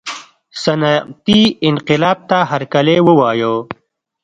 صنعتي 0.63 1.41
انقلاب 1.69 2.17
ته 2.29 2.37
هرکلی 2.51 2.97
ووایه. 3.07 3.53